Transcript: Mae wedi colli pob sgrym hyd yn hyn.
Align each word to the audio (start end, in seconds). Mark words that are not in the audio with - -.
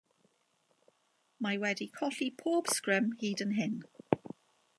Mae 1.47 1.59
wedi 1.65 1.87
colli 1.99 2.31
pob 2.41 2.73
sgrym 2.77 3.13
hyd 3.21 3.45
yn 3.47 3.55
hyn. 3.61 3.79